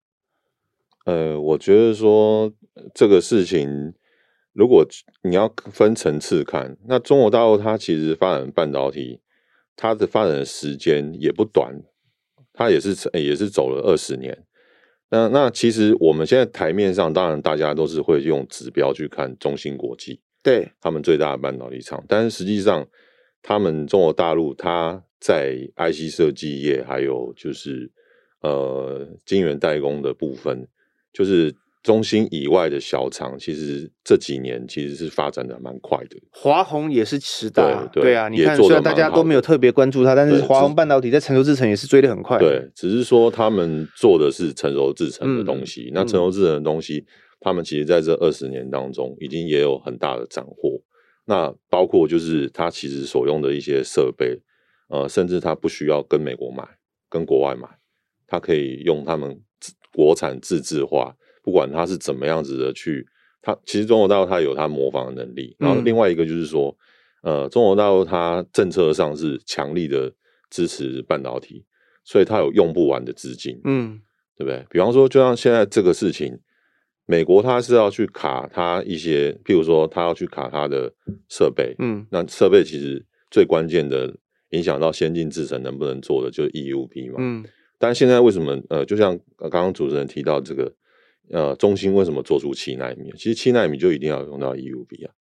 [1.06, 2.52] 呃，我觉得说
[2.94, 3.94] 这个事情，
[4.52, 4.86] 如果
[5.24, 9.22] 你要分层次看，那中国大陆它其实发展半导体，
[9.76, 11.82] 它的发展的时间也不短。
[12.54, 14.38] 它也是也是走了二十年，
[15.10, 22.86] 那那其实我们现在台面上，当然大家都是会用指标去看中芯国际，对他们最大的半导体厂，但是实际上，
[23.42, 27.90] 他们中国大陆它在 IC 设计业，还有就是
[28.42, 30.68] 呃晶圆代工的部分，
[31.14, 31.56] 就是。
[31.84, 36.18] 中心以外的小厂，其实这几年其实是发展的蛮快的。
[36.32, 42.38] 华虹也是迟大，对，对啊，你看，虽然大家都没有特别关注它，但是华虹半导体在成熟制程也是追得很快。
[42.38, 45.90] 对，只是说他们做的是成熟制程的东西。
[45.90, 47.06] 嗯、那成熟制程的东西，嗯、
[47.40, 50.80] 他们其实在这二十年当中，已经也有很大的斩获。
[51.26, 54.40] 那包括就是它其实所用的一些设备，
[54.90, 56.64] 呃，甚至它不需要跟美国买，
[57.10, 57.68] 跟国外买，
[58.28, 59.42] 它可以用他们
[59.96, 61.16] 国产自制化。
[61.42, 63.08] 不管他是怎么样子的去，
[63.42, 66.78] 他其实中国大陆他有他模仿的能力，然后另外一个就是说，
[67.24, 70.14] 呃，中国大陆它政策上是强力的
[70.50, 71.66] 支持半导体，
[72.04, 74.00] 所以它有用不完的资金，嗯，
[74.38, 74.64] 对不对？
[74.70, 76.40] 比方说，就像现在这个事情，
[77.08, 80.94] 美国它是要去卡它一些，譬如说，它要去卡它的
[81.28, 84.16] 设备，嗯，那设备其实最关键的
[84.52, 87.44] 影响到先进制程能不能做的就是 EUV 嘛，嗯，
[87.80, 90.72] 但现在为什么呃，就像刚刚主持人提到这个。
[91.32, 93.12] 呃，中芯为什么做出七纳米？
[93.18, 95.14] 其实七纳米就一定要用到 EUV 啊。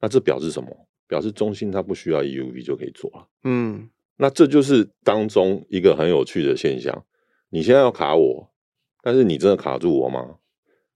[0.00, 0.68] 那这表示什么？
[1.08, 3.26] 表示中芯它不需要 EUV 就可以做了。
[3.44, 7.04] 嗯，那这就是当中一个很有趣的现象。
[7.50, 8.50] 你现在要卡我，
[9.02, 10.36] 但是你真的卡住我吗？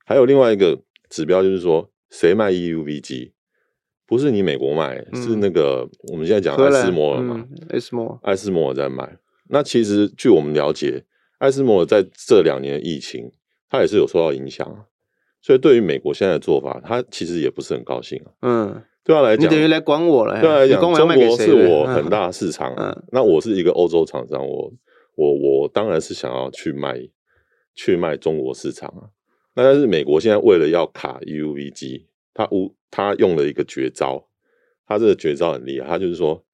[0.04, 3.32] 还有另外一个指标就是说，谁卖 EUV 机？
[4.06, 7.48] 不是你美国卖，嗯、是那个我们现在讲爱斯摩尔嘛？
[7.70, 9.16] 爱斯摩尔，艾斯摩尔在卖。
[9.48, 11.04] 那其实据我们了解，
[11.38, 13.32] 爱斯摩尔在这两年疫情。
[13.72, 14.84] 他也是有受到影响，
[15.40, 18.30] 所以对于美国现在的做法，他其实也不是很高兴啊。
[18.42, 20.38] 嗯，对他来讲，你等于来管我了。
[20.38, 22.74] 对他来讲，中国是我很大的市场。
[22.76, 24.70] 嗯，那我是一个欧洲厂商，我
[25.14, 27.00] 我我当然是想要去卖
[27.74, 29.08] 去卖中国市场啊。
[29.54, 34.28] 那但是美国现在为了要卡 EUV 机，他无他用了一个绝招，
[34.86, 36.44] 他这个绝招很厉害，他就是说，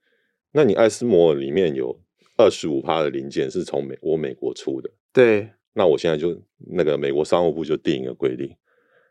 [0.53, 2.01] 那你爱斯摩尔里面有
[2.37, 6.39] 二十五趴的零件是从美我美国出的，对，那我现在就
[6.73, 8.55] 那个美国商务部就定一个规定，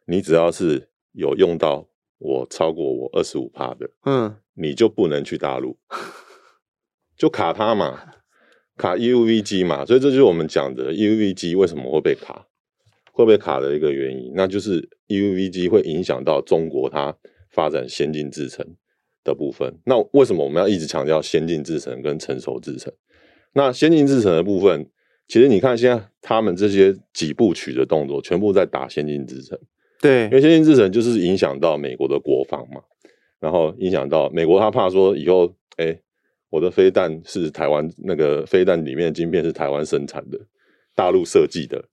[0.06, 1.88] 你只要是有用到
[2.20, 5.78] 我超过我二十五帕的，嗯，你就不能去大陆，
[7.18, 8.14] 就卡它嘛，
[8.76, 12.46] 卡 EUV 机嘛，所以这就是我们讲的 EUV 机为什么会被卡。
[13.18, 17.18] 会被卡的一个原因，那就是 EUV 机会影响到中国它
[17.50, 18.64] 发展先进制程
[19.24, 19.76] 的部分。
[19.88, 22.94] 那为什么我们要一直强调先进制程跟成熟制程？
[23.54, 24.92] 那先进制程的部分，
[25.28, 29.58] 其实你看现在他们这些几部曲的动作，全部在打先进制程。
[30.02, 32.82] 对，因为先进制程就是影响到美国的国防嘛，
[33.40, 36.00] 然后影响到美国，他怕说以后，哎，
[36.50, 40.40] 我的飞弹是台湾那个飞弹里面的晶片是台湾生产的，
[40.96, 41.84] 大陆设计的。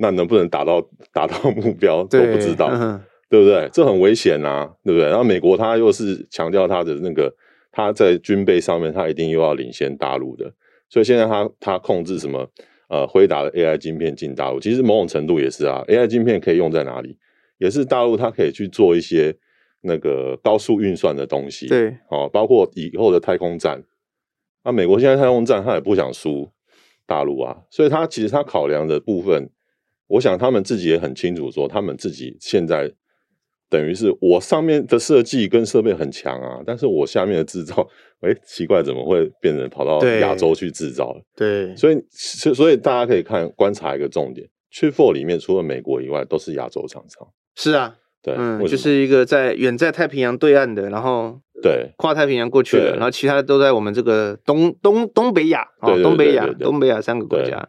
[0.00, 0.80] 那能不能达到
[1.12, 3.68] 达到 目标都不知道，嗯、对不对？
[3.72, 5.08] 这很危险啊，对不对？
[5.08, 7.34] 然后美国他又是强调他的那个
[7.72, 10.52] 他在军备上面，他一定又要领先大陆的，
[10.88, 12.48] 所以现在他他控制什么
[12.88, 17.16] 呃辉达的 AI 晶片进大陆，其实某种程度也是啊，AI 晶片可以用在哪里？
[17.58, 19.36] 也是大陆它可以去做一些
[19.80, 23.82] 那个高速运算的东西，对，哦，包括以后的太空站，
[24.64, 26.50] 那、啊、美国现在太空站他也不想输
[27.06, 29.50] 大陆啊，所以他其实他考量的部分。
[30.06, 32.90] 我想他们自己也很清楚，说他们自己现在
[33.70, 37.86] 等于是我上面的设计跟设备很强啊，但是我下面的制造，
[38.20, 41.20] 哎，奇怪，怎么会变成跑到亚洲去制造了？
[41.36, 47.28] 对，所以所所以大家可以看观察一个重点，Chip 4里面除了美国以外，都是亚洲厂商。
[47.56, 57.68] 是啊，对，嗯，就是一个在远在太平洋对岸的，然后对跨太平洋过去的，然后其他的都在我们这个东东东北亚啊，东北亚东北亚三个国家。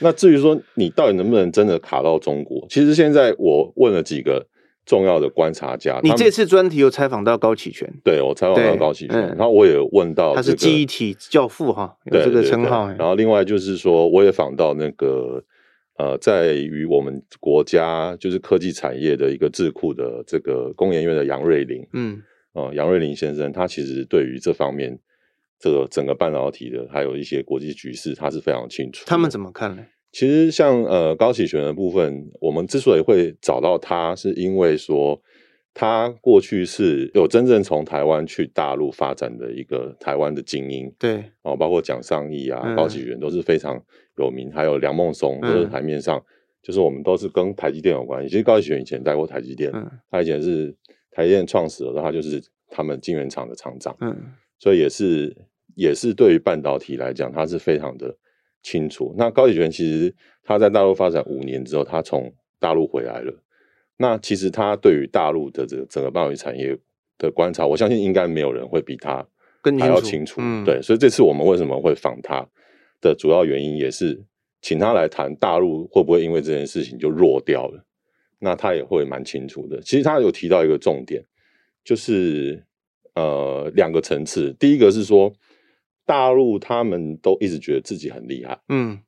[0.00, 2.66] 那至于说你到底能不能真的卡到中国？
[2.68, 4.44] 其实现在我问了几个
[4.86, 6.00] 重要的观察家。
[6.02, 7.92] 你这次专题有采访到高启全？
[8.02, 12.88] 对，我采访到高启全，然后我也问到、这个、他是记忆体教父哈，有这个称号。
[12.88, 15.42] 然后另外就是说，我也访到那个
[15.98, 24.98] 呃，在于我们国家就是科技产业的一个智库的这个工研院的杨瑞林，嗯，呃，杨瑞林先生，他其实对于这方面。
[25.60, 29.04] 这个整个半导体的，还有一些国际局势，他是非常清楚。
[29.06, 29.82] 他们怎么看呢？
[30.14, 35.20] 其实像呃高启全的部分，我们之所以会找到他，是因为说
[35.74, 40.88] 他过去是有真正从台湾去大陆发展的一个台湾的精英。
[41.00, 43.76] 对哦，包括蒋尚义啊、嗯、高启全都是非常
[44.16, 46.24] 有名，还有梁孟松都是台面上，嗯、
[46.62, 48.28] 就是我们都是跟台积电有关系。
[48.28, 50.72] 其实高启全以前待过台积电，嗯、他以前是
[51.10, 53.96] 台积电创始的，他就是他们晶圆厂的厂长。
[54.00, 54.16] 嗯。
[54.60, 55.36] 所以也是
[55.74, 58.16] 也是对于半导体来讲，他是非常的
[58.64, 59.14] 清楚。
[59.16, 63.32] 那高启全其实他在大陆发展五年之后，他从大陆回来了。
[63.96, 66.76] 那其实他对于大陆的这个整个半导体产业
[67.16, 69.24] 的观察，我相信应该没有人会比他
[69.78, 70.40] 还要清楚。
[70.42, 72.44] 嗯、对，所以这次我们为什么会访他
[73.00, 74.20] 的主要原因，也是
[74.60, 77.84] 请他来谈大陆会不会因为这件事情就弱掉了。
[78.40, 79.80] 那他也会蛮清楚的。
[79.82, 81.24] 其实他有提到一个重点，
[81.84, 82.64] 就是。
[83.16, 85.32] 呃，两个层次，第一个是说，
[86.06, 89.00] 大陆他们都一直觉得自己很厉害，嗯，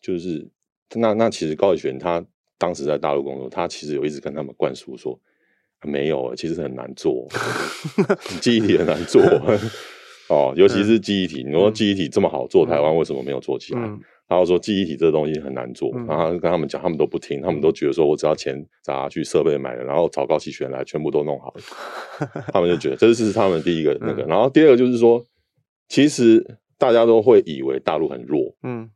[0.00, 0.48] 就是
[0.94, 2.24] 那那其实高启全他
[2.58, 5.18] 当时在大陆工作，他其实有一直跟他们灌输说，
[5.82, 7.26] 没有，其实很难做，
[8.40, 9.22] 记忆体很难做，
[10.28, 13.80] 哦，尤其是记忆体，你说记忆体这么好做，台湾为什么没有做起来？
[13.82, 21.60] 嗯然后说记忆体这个东西很难做，嗯、然后跟他们讲，他们都不听，他们都觉得说我只要钱砸去，设备买了，然后找高启全来，全部都弄好了。
[22.50, 25.22] 他们就觉得这是他们第一个那个，嗯、然后第二个就是说，
[25.92, 28.90] 其实大家都会以为大陆很弱，嗯，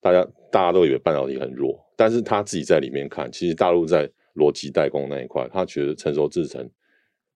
[0.00, 6.68] 大家大家都以为半导体很弱，但是他自己在里面看，其实大陆在逻辑代工那一块，他觉得成熟制程，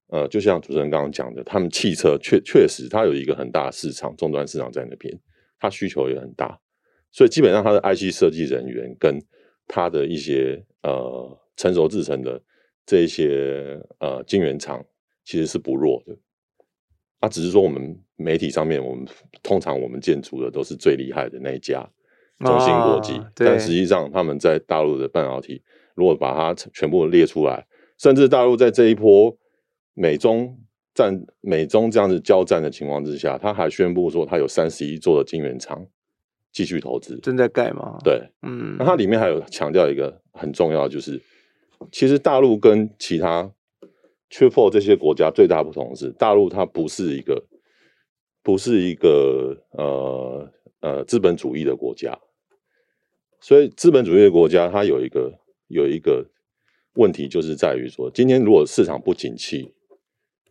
[0.09, 5.17] 呃，就像主持人刚刚讲的，他们汽车确确实它有一个很大的市场，终端市场在那边，
[5.57, 6.59] 它需求也很大。
[7.09, 9.17] 所以基本上，它的 IC 设计人员跟
[9.69, 12.41] 它的一些呃成熟制程的
[12.85, 14.85] 这一些呃晶圆厂
[15.23, 16.13] 其实是不弱的。
[17.19, 19.05] 啊，只是说我们媒体上面，我们
[19.43, 21.87] 通常我们建筑的都是最厉害的那一家
[22.39, 25.61] 中芯国际，哦、但实际上他们在大陆的半导体，
[25.95, 27.65] 如果把它全部列出来，
[27.97, 29.35] 甚至大陆在这一波
[29.93, 30.57] 美中
[30.93, 35.85] 战、美中这样子交战的情况之下，他还宣布说他有三十一座的晶圆厂。
[36.53, 37.99] 继续投资，正在盖吗？
[38.03, 41.21] 对，嗯，那它里面还有强调一个很重要，就是
[41.91, 43.51] 其实大陆跟其他
[44.29, 47.45] 缺乏这些国家最大不同是，大陆它不是一个
[48.43, 52.19] 不是一个呃呃资本主义的国家，
[53.39, 56.29] 所以资本主义的国家它有一个有一个
[56.95, 59.73] 问题，就是在于说，今天如果市场不景气，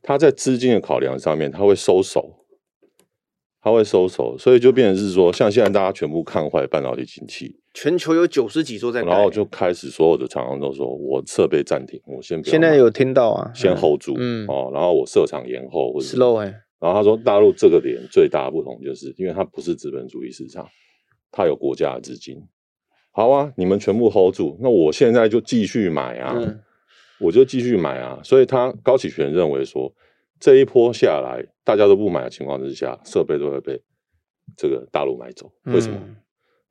[0.02, 2.45] 它在资金的考量上面，它会收手。
[3.66, 12.50] 它会收手，所以就变成是说，像现在大家全部看坏半导体景气，全球有九十几座在，然后就开始所有的厂商都说，我设备暂停，我先不要。
[12.52, 16.44] 现在有听到啊，先 hold 住，嗯哦，然后我设厂延后或者 slow 哎，
[16.78, 20.68] 然后他说大陆这个点最大的不同就是，因为它不是资本主义市场，
[21.32, 22.36] 它有国家的资金。
[23.10, 26.60] 好啊，你们全部 hold 住，那我现在就继续买啊，嗯、
[27.18, 29.92] 我就继续买啊，所以他高启全认为说。
[30.38, 33.80] 这一波下来，大家都不买的情况之下，设备都会被
[34.56, 35.50] 这个大陆买走。
[35.64, 35.98] 为什么？
[36.02, 36.16] 嗯、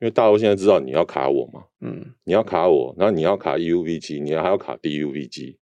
[0.00, 5.58] 因为大陆现在知道你要卡我嘛，嗯，你要卡我，然后你要卡 EUV 机，你还要卡 DUV 机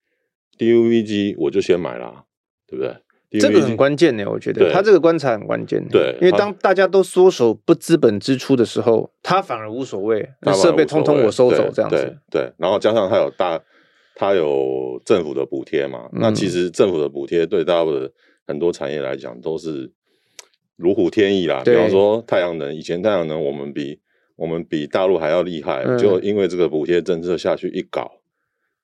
[0.59, 2.25] ，DUV 机我就先买啦，
[2.67, 2.97] 对不对？
[3.41, 5.83] 这个很关键呢，我觉得他这个观察很关键。
[5.89, 11.97] 对，因为当大家都缩手不资本支出的时候，他反而无所谓，那设备通通我收走这样子。
[12.31, 13.63] 对，对，然后加上他有大。
[14.15, 16.09] 它有政府的补贴嘛？
[16.13, 18.13] 嗯、那其实政府的补贴对大陆的
[18.47, 19.91] 很多产业来讲都是
[20.77, 21.63] 如虎添翼啦。
[21.65, 24.01] 比方说太阳能，以前太阳能我们比
[24.37, 28.21] 我们比大陆还要厉害，嗯、就因为这个补贴政策下去一搞，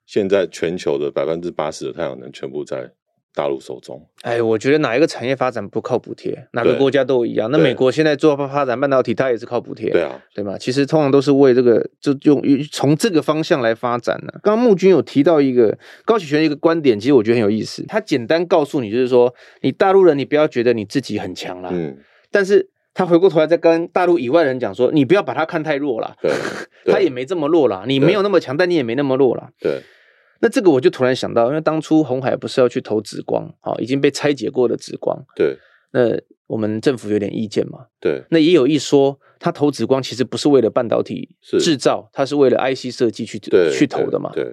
[0.07, 2.93] 现在全球的百分之八十的太阳能全部在。
[3.39, 6.37] 大陆手中，哎，我觉得哪一个产业发展不靠补贴？
[6.55, 7.49] 哪个国家都一样。
[7.53, 10.59] 那美国现在做发展半导体，它也是靠补贴，对啊，对吗？
[10.59, 14.41] 其实通常都是为这个，就用从这个方向来发展的。
[14.43, 17.85] 刚刚木军有提到一个高启全一个观点，其实我觉得很有意思。
[17.87, 21.97] 他简单告诉你，就是说，你大陆人，你不要觉得你自己很强了，嗯，
[22.33, 26.33] 但是他回过头来再跟大陆以外人讲说，你不要把他看太弱了， 对，
[26.93, 29.81] 他也没这么弱了，你没有那么强，但你也没那么弱了，对。
[30.41, 35.25] 那这个我就突然想到，因为当初鸿海不是要去投紫光，啊，已经被拆解过的紫光。
[35.35, 35.59] 对。
[35.91, 37.87] 那我们政府有点意见嘛？
[37.99, 38.23] 对。
[38.31, 43.39] 那也有一说，他投紫光其实不是为了半导体制造，他是为了 IC 设计去
[43.73, 44.31] 去投的嘛？
[44.35, 44.45] 对。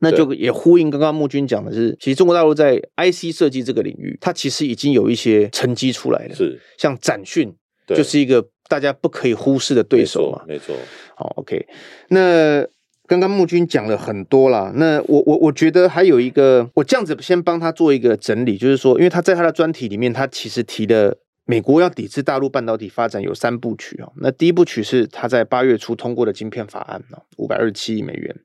[0.00, 6.34] 那就也呼应刚刚木军讲的是，其实中国大陆在 IC 设计这个领域，它其实已经有一些成绩出来了。
[6.34, 6.60] 是。
[6.76, 7.54] 像展讯，
[7.86, 10.44] 就是一个大家不可以忽视的对手嘛。
[10.46, 10.76] 没错。
[11.14, 11.64] 好，OK。
[12.10, 12.66] 那。
[13.06, 24.12] 刚刚木军讲了很多啦，那我我我觉得还有一个，我这样子先帮他做一个整理，就是说，因为他在他的专题里面，他其实提的美国要抵制大陆半导体发展有三部曲哦。
[24.16, 28.36] 那第一部曲是他在八月初通过的晶片法案哦，五百二十七亿美元。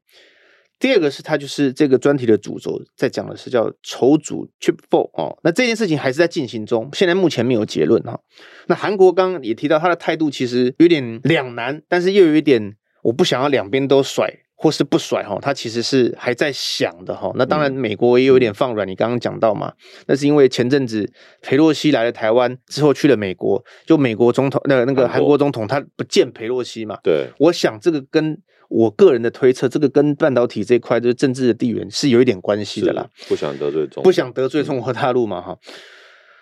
[0.79, 5.37] 第二个是他就是这个专题的主轴，在讲的是叫筹组 Chip Four 哦。
[5.43, 8.19] 那这件事情还是在进行中，现在目前没有结论哈。
[8.67, 14.31] 那韩国刚刚也提到他的态度其实有点两难，但是又有一点我不想要两边都甩。
[14.61, 17.31] 或是不甩哈，他其实是还在想的哈。
[17.33, 18.87] 那当然，美国也有点放软。
[18.87, 19.73] 你刚刚讲到嘛，
[20.05, 26.95] 那是因为前阵子裴洛西来了台湾之后去了美国，就美国总统那那个韩国总统他不见裴洛西嘛。
[27.03, 28.37] 对，我想这个跟
[28.69, 33.09] 我个人的推测，这个跟半导体这一块就是政治的地缘是有一点关系的啦。
[33.27, 35.57] 不想得罪中，不想得罪中国大陆嘛哈。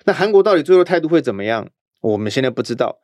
[0.03, 1.69] 那韩国到底最后态度会怎么样？
[2.01, 2.99] 我们现在不知道。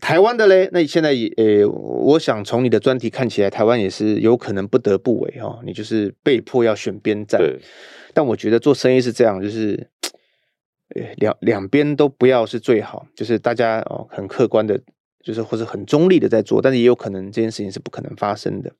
[0.00, 7.40] 台湾的嘞，那现在也，呃，我想从你的专题看起来，台湾也是有可能不得不为哈，你就是被迫要选边站。
[7.40, 7.60] 对。
[8.14, 9.88] 但我觉得做生意是这样，就是，
[10.94, 14.80] 呃，两两边都不要是最好，就是大家哦很客观的，
[15.22, 18.72] 就是或者很中立的在做，但是也有可能这件事情是不可能发生的。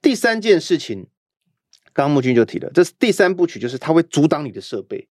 [0.00, 1.06] 第三件事情，
[1.92, 5.08] 刚刚木君就提了，这是第三部曲，就是它会阻挡你的设备。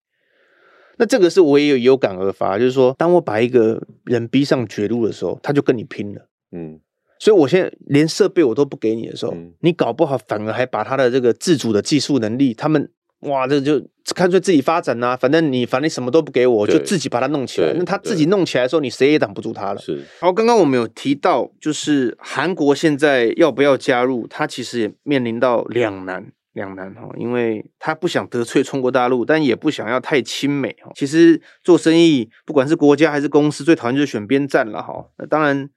[1.03, 6.79] 那这个是我也有有感而发，就是说，当我把一个人逼上绝路的时候，他就跟你拼了，嗯，
[7.19, 12.89] 所以我现在连设备我都不给你的时候，嗯、你搞不好反而还把他的这个自主的技术能力，他们
[13.23, 13.85] 哇，这就
[14.15, 17.73] 干脆自己发展呐、啊，反正你反正什么都不给我，就自己把它弄起来。
[17.77, 19.81] 那他自己弄起来的时候，你谁也挡不住他了。
[19.81, 20.05] 是。
[20.21, 26.31] 好，刚刚我们有提到，就是韩国现在要不要加入，他其实也面临到两难。
[26.53, 30.93] 两难哈，因为他不想得罪中国大陆，但也不想要太亲美哈。
[30.95, 35.09] 其实做生意，不管是国家还是公司，最讨厌就是选边站了哈。
[35.17, 35.71] 那当然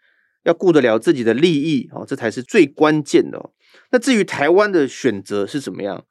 [0.43, 3.51] 要顾得了自己的利益哦，这才是最关键的。
[3.91, 6.03] 那至于台湾的选择是怎么样，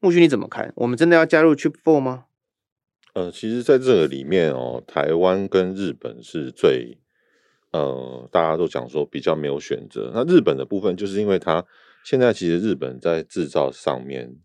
[0.00, 0.74] 木军你怎么看？
[0.76, 2.24] 我们真的要加入 Chip Four 吗？
[3.14, 6.98] 呃，其实在这个里面哦，台湾跟日本是最
[7.70, 10.10] 呃，大家都讲说比较没有选择。
[10.14, 11.64] 那日本的部分，就是因为它。
[12.04, 14.36] 现在其实日本在制造上面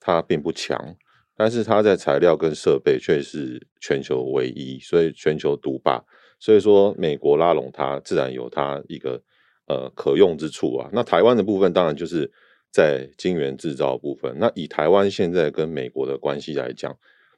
[0.00, 0.96] 它并不强，
[1.36, 6.04] 但是它在材料跟设备却是全球唯一，所以全球独霸。
[6.40, 9.22] 所以说美国拉拢它，自然有它一个
[9.66, 10.88] 呃可用之处啊。
[10.92, 12.30] 那台湾的部分当然就是
[12.70, 14.36] 在晶圆制造部分。
[14.38, 16.96] 那以台湾现在跟美国的关系来讲，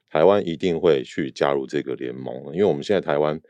[0.08, 3.40] 台湾一定会去加入这个联盟，因为我们现在台湾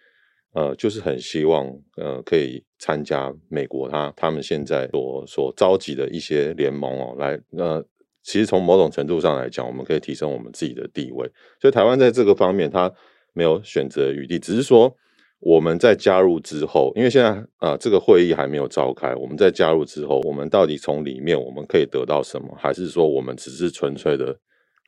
[0.53, 7.83] 呃就是很希望呃可以参加美国他他们现在所所召集的一些联盟哦，来那
[8.23, 11.31] 其实从某种程度上来讲，我们可以提升我们自己的地位。
[11.61, 12.93] 所以台湾在这个方面，它
[13.33, 14.97] 没有选择余地，只是说。
[15.43, 17.31] 我们在加入之后，因为现在
[17.67, 19.15] 啊、这个会议还没有召开。
[19.15, 22.55] 我们在加入之后，我们到底从里面我们可以得到什么？
[22.59, 24.39] 还是说我们只是纯粹的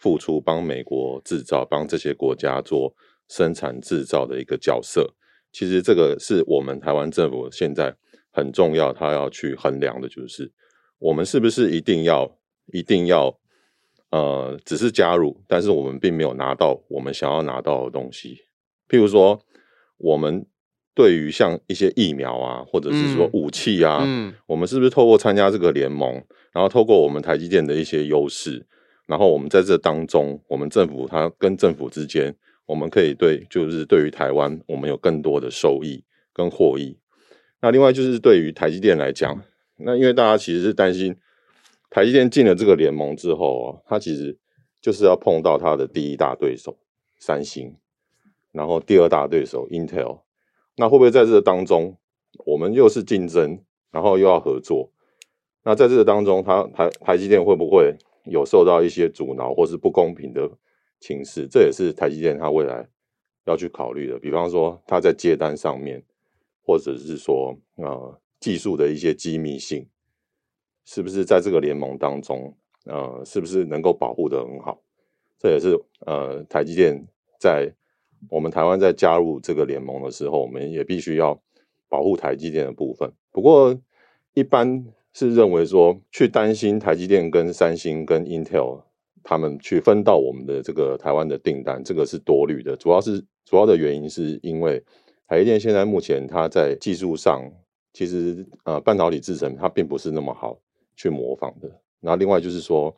[0.03, 2.95] 付出，帮美国制造，帮这些国家做
[3.31, 5.15] 生产制造的一个角色？
[5.53, 7.95] 其实这个是我们台湾政府现在
[8.31, 10.51] 很重要，他要去衡量的，就是
[10.99, 12.39] 我们是不是一定要
[12.73, 13.39] 一定要
[14.11, 18.39] 呃，只是加入，但是我们并没有拿到我们想要拿到的东西，
[18.89, 19.41] 譬如说。
[20.05, 20.45] 我们
[20.97, 26.15] 对于像一些疫苗啊，或者是说武器啊，嗯嗯、我们是不是透过参加这个联盟，
[26.53, 28.67] 然后透过我们台积电的一些优势，
[29.07, 32.35] 然后我们在这当中，我们政府它跟政府之间，
[32.67, 36.99] 我们可以对，就是对于台湾，我们有更多的收益跟获益。
[37.61, 39.43] 那另外就是对于台积电来讲，
[39.77, 41.17] 那因为大家其实是担心
[41.91, 44.39] 台积电进了这个联盟之后啊，它其实
[44.81, 46.79] 就是要碰到它的第一大对手
[47.19, 47.77] 三星。
[48.53, 50.21] 然后第二大对手 Intel，
[50.77, 51.97] 那会不会在这个当中，
[52.45, 54.93] 我们又是竞争，然后又要合作？
[55.65, 57.97] 那在这个当中，它台台积电会不会
[58.27, 60.51] 有受到一些阻挠或是不公平的
[61.03, 61.47] 情势？
[61.51, 62.89] 这也是台积电它未来
[63.45, 64.19] 要去考虑的。
[64.19, 66.03] 比方说，它在接单上面，
[66.65, 69.87] 或者是说呃技术的一些机密性，
[70.87, 74.81] 是不是在这个联盟当中，呃，是不是能够保护得很好？
[75.39, 77.07] 这也是呃台积电
[77.39, 77.75] 在。
[78.31, 81.37] 我们台湾在加入这个联盟的时候，我们也必须要
[81.89, 83.13] 保护台积电的部分。
[83.33, 83.77] 不过，
[84.33, 88.85] 一般是认为说，去担心台积电跟三星跟 Intel
[89.23, 92.77] 他们去分到我们的这个台湾的订单，这个是多虑的。
[92.77, 94.83] 主要是主要的原因是因为
[95.27, 97.43] 台积电现在目前它在技术上，
[97.93, 100.59] 其实呃半导体制程它并不是那么好
[100.97, 101.69] 去模仿的。
[102.01, 102.95] 然后另外就是说，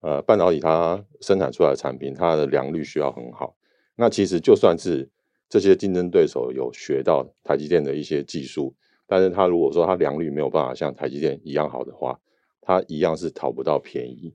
[0.00, 3.56] 呃半导体它生产出来的产品，它的良率需要很好。
[3.96, 5.08] 那其实就算是
[5.48, 8.74] 这些竞争对手有学到台积电的一些技术，
[9.06, 12.18] 但是他如果说他良率没有办法像台积电一样好的话，
[12.60, 14.34] 他一样是讨不到便宜。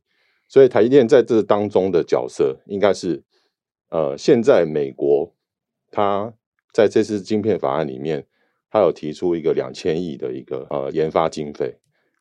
[0.49, 3.23] 所以台积电在这当中的角色，应该是
[3.89, 5.33] 呃，现在美国
[5.89, 6.33] 他
[6.73, 8.25] 在这次晶片法案里面，
[8.69, 11.77] 他有提出一个两千亿的一个呃研发经费。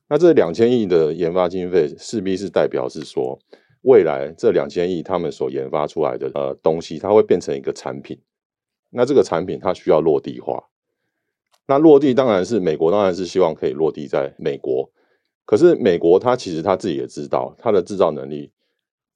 [0.08, 3.40] 那这两千亿的研发经费，势必是代表是说。
[3.82, 8.20] 未来这两千亿，他们所研发出来的呃东西，它会变成一个产品。
[8.90, 10.64] 那这个产品它需要落地化。
[11.68, 14.90] 那落地当然是美国，当然是希望可以落地在美国。
[15.48, 18.52] 可是美国它其实它自己也知道，它的制造能力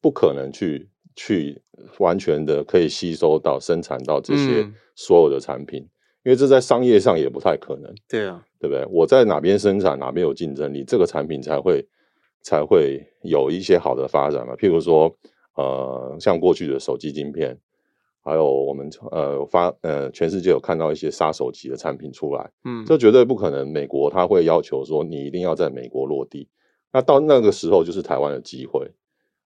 [0.00, 1.60] 不可能去去
[1.98, 4.66] 完全的可以吸收到生产到这些
[4.96, 5.90] 所有的产品，嗯、
[6.24, 7.94] 因为这在商业上也不太可能。
[8.08, 8.86] 对啊，对不对？
[8.90, 11.86] 我在哪边生产，哪边有竞争力，这个产品才会。
[12.44, 15.16] 才会有一些好的发展嘛，譬如说，
[15.54, 17.56] 呃，像过去的手机晶片，
[18.24, 23.68] 还有我们呃发呃全世界有看到一些杀手级的产品出来，嗯，这绝对不可能。
[23.68, 26.48] 美国他会要求说你一定要在美国落地，
[26.92, 28.90] 那到那个时候就是台湾的机会。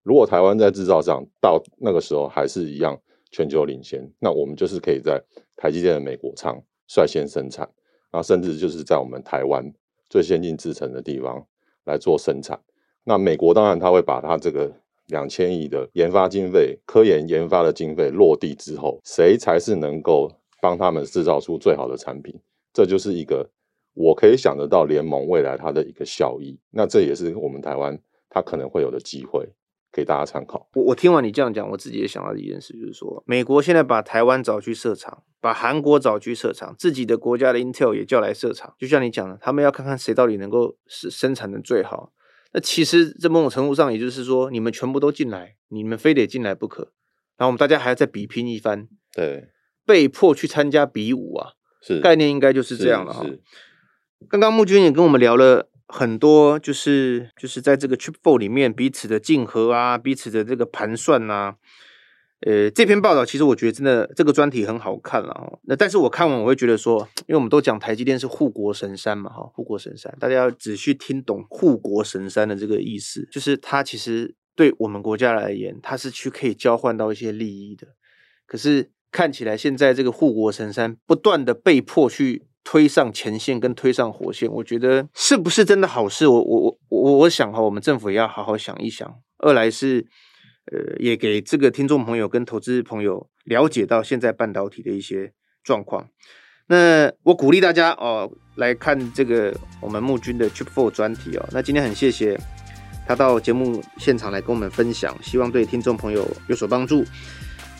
[0.02, 2.96] 如果台湾在制造上到那个时候还是一样
[3.32, 5.20] 全球领先，那我们就是可以在
[5.56, 7.68] 台积电的美国厂率先生产，
[8.10, 9.72] 然后甚至就是在我们台湾
[10.08, 11.44] 最先进制程的地方
[11.86, 12.60] 来做生产。
[13.02, 14.72] 那美国当然他会把他这个
[15.06, 20.30] 两千亿的研发经费、科研研发的经费落地之后，谁才是能够
[20.60, 22.40] 帮他们制造出最好的产品？
[22.72, 23.48] 这就是一个
[23.94, 26.58] 我可以想得到联盟未来它的一个效益。
[26.70, 27.98] 那这也是我们台湾
[28.28, 29.48] 它可能会有的机会，
[29.92, 30.68] 给大家参考。
[30.74, 42.12] 我我听完你这样讲，我自己也想到一件事，就是说美国现在把台湾找去设厂，把韩国找去设厂，自己的国家的 Intel 也叫来设厂，就像你讲的，他们要看看谁到底能够是生产的最好。
[42.52, 46.92] 那其实，在某种程度上，也就是说，你们全部都进来，你们非得进来不可。
[47.36, 49.48] 然后我们大家还要再比拼一番，对，
[49.84, 53.26] 被迫去参加比武啊，是概念应该就是这样了哈。
[54.28, 61.56] 刚刚木君也跟我们聊了很多，就是就是在这个 Triple 里面彼此的竞合啊，彼此的这个盘算啊。
[62.46, 65.58] 呃，这篇报道其实我觉得真的这个专题很好看了哦。
[65.64, 77.88] 那但是我看完我会觉得说，因为我们都讲台积电是护国神山嘛，哈，护国神山，大家要仔细听懂护国神山的这个意思，就是它其实对我们国家来言，它是去可以交换到一些利益的。
[78.46, 86.28] 可是看起来现在这个护国神山不断的被迫去推上前线跟推上火线，我觉得是不是真的好事？
[86.28, 89.12] 我我我我我想哈，我们政府也要好好想一想。
[89.38, 90.06] 二来是
[90.72, 96.08] 呃，也给这个听众朋友跟投资朋友了解到现在半导体的一些状况。
[96.68, 101.48] 那我鼓励大家哦，来看这个我们木军的 Chip Four 专题哦。
[101.52, 102.36] 那今天很谢谢
[103.06, 107.04] 他到节目现场来跟我们分享，希望对听众朋友有所帮助。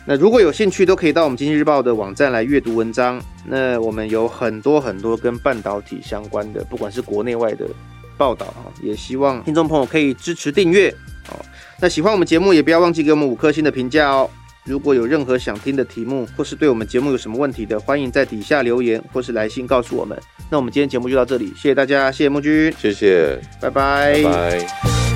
[0.06, 3.20] 那如果有兴趣，都可以到我们经济日报的网站来阅读文章。
[3.44, 7.68] 那我们有很多很多跟半导体相关的，不管是国内外的
[8.16, 10.90] 报道哈，也希望听众朋友可以支持订阅
[11.28, 11.44] 哦。
[11.80, 14.28] 那喜欢我们节目，也不要忘记给我们五颗星的评价哦。
[14.64, 20.18] 如果有任何想听的题目，或是对我们节目有什么问题的，欢迎在底下留言或是来信告诉我们。
[20.50, 25.15] 那我们今天节目就到这里，谢谢大家，谢谢木君，谢谢，拜拜，拜拜。